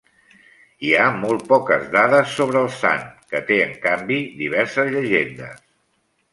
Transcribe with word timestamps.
Hi 0.87 0.93
ha 0.95 1.03
molt 1.17 1.43
poques 1.51 1.83
dades 1.97 2.33
sobre 2.41 2.59
el 2.63 2.73
sant, 2.79 3.05
que 3.35 3.45
té, 3.53 3.61
en 3.69 3.79
canvi, 3.87 4.21
diverses 4.43 4.93
llegendes. 4.99 5.65